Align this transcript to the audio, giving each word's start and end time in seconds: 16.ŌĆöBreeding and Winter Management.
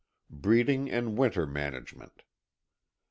16.ŌĆöBreeding 0.33 0.91
and 0.91 1.15
Winter 1.15 1.45
Management. 1.45 2.23